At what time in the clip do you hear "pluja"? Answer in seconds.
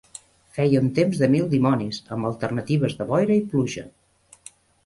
3.53-3.85